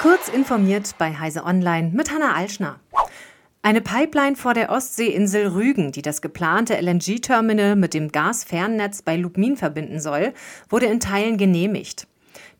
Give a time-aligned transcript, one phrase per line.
[0.00, 2.78] Kurz informiert bei Heise Online mit Hanna Alschner.
[3.62, 9.56] Eine Pipeline vor der Ostseeinsel Rügen, die das geplante LNG-Terminal mit dem Gasfernnetz bei Lubmin
[9.56, 10.34] verbinden soll,
[10.68, 12.06] wurde in Teilen genehmigt.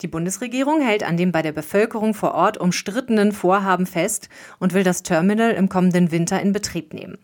[0.03, 4.29] Die Bundesregierung hält an dem bei der Bevölkerung vor Ort umstrittenen Vorhaben fest
[4.59, 7.19] und will das Terminal im kommenden Winter in Betrieb nehmen.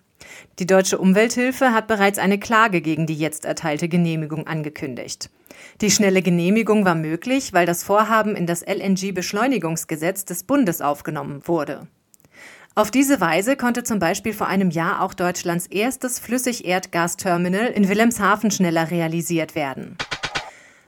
[0.58, 5.30] Die deutsche Umwelthilfe hat bereits eine Klage gegen die jetzt erteilte Genehmigung angekündigt.
[5.80, 11.86] Die schnelle Genehmigung war möglich, weil das Vorhaben in das LNG-Beschleunigungsgesetz des Bundes aufgenommen wurde.
[12.76, 18.50] Auf diese Weise konnte zum Beispiel vor einem Jahr auch Deutschlands erstes Flüssigerdgasterminal in Wilhelmshaven
[18.50, 19.96] schneller realisiert werden.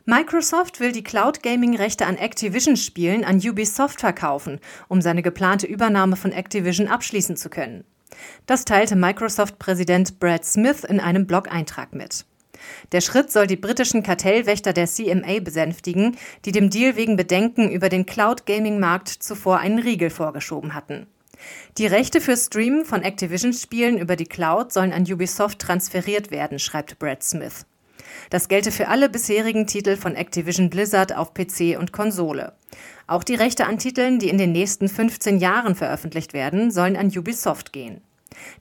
[0.04, 6.32] Microsoft will die Cloud Gaming-Rechte an Activision-Spielen an Ubisoft verkaufen, um seine geplante Übernahme von
[6.32, 7.84] Activision abschließen zu können.
[8.46, 12.24] Das teilte Microsoft-Präsident Brad Smith in einem Blog-Eintrag mit.
[12.92, 17.88] Der Schritt soll die britischen Kartellwächter der CMA besänftigen, die dem Deal wegen Bedenken über
[17.88, 21.06] den Cloud-Gaming-Markt zuvor einen Riegel vorgeschoben hatten.
[21.78, 26.98] Die Rechte für Streamen von Activision-Spielen über die Cloud sollen an Ubisoft transferiert werden, schreibt
[26.98, 27.66] Brad Smith.
[28.30, 32.52] Das gelte für alle bisherigen Titel von Activision Blizzard auf PC und Konsole.
[33.06, 37.12] Auch die Rechte an Titeln, die in den nächsten 15 Jahren veröffentlicht werden, sollen an
[37.16, 38.00] Ubisoft gehen.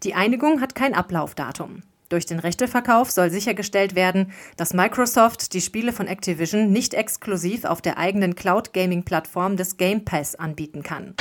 [0.04, 1.82] Die Einigung hat kein Ablaufdatum.
[2.10, 7.82] Durch den Rechteverkauf soll sichergestellt werden, dass Microsoft die Spiele von Activision nicht exklusiv auf
[7.82, 11.16] der eigenen Cloud-Gaming-Plattform des Game Pass anbieten kann.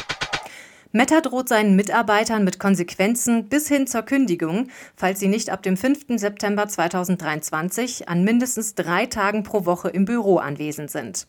[0.96, 5.76] Meta droht seinen Mitarbeitern mit Konsequenzen bis hin zur Kündigung, falls sie nicht ab dem
[5.76, 6.04] 5.
[6.20, 11.26] September 2023 an mindestens drei Tagen pro Woche im Büro anwesend sind.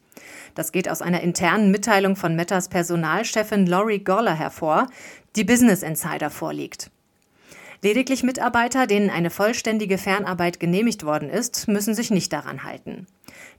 [0.54, 4.86] Das geht aus einer internen Mitteilung von Metas Personalchefin Laurie Goller hervor,
[5.36, 6.92] die Business Insider vorliegt.
[7.82, 13.08] Lediglich Mitarbeiter, denen eine vollständige Fernarbeit genehmigt worden ist, müssen sich nicht daran halten.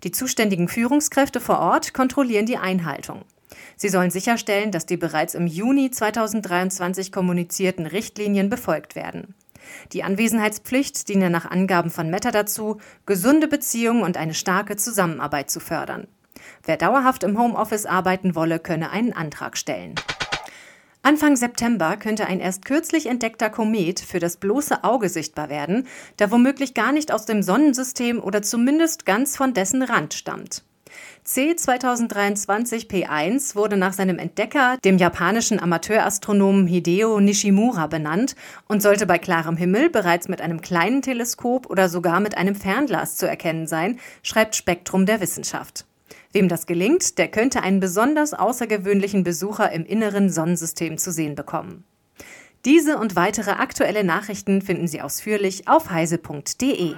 [0.04, 3.24] Die zuständigen Führungskräfte vor Ort kontrollieren die Einhaltung.
[3.76, 9.34] Sie sollen sicherstellen, dass die bereits im Juni 2023 kommunizierten Richtlinien befolgt werden.
[9.92, 15.60] Die Anwesenheitspflicht diene nach Angaben von Meta dazu, gesunde Beziehungen und eine starke Zusammenarbeit zu
[15.60, 16.06] fördern.
[16.64, 19.94] Wer dauerhaft im Homeoffice arbeiten wolle, könne einen Antrag stellen.
[21.02, 25.86] Anfang September könnte ein erst kürzlich entdeckter Komet für das bloße Auge sichtbar werden,
[26.18, 30.64] der womöglich gar nicht aus dem Sonnensystem oder zumindest ganz von dessen Rand stammt.
[31.26, 38.36] C2023 P1 wurde nach seinem Entdecker, dem japanischen Amateurastronomen Hideo Nishimura, benannt
[38.68, 43.16] und sollte bei klarem Himmel bereits mit einem kleinen Teleskop oder sogar mit einem Fernglas
[43.16, 45.86] zu erkennen sein, schreibt Spektrum der Wissenschaft.
[46.32, 51.84] Wem das gelingt, der könnte einen besonders außergewöhnlichen Besucher im inneren Sonnensystem zu sehen bekommen.
[52.66, 56.94] Diese und weitere aktuelle Nachrichten finden Sie ausführlich auf heise.de.